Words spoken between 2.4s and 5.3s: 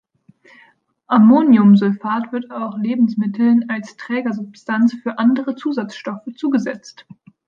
auch Lebensmitteln als Trägersubstanz für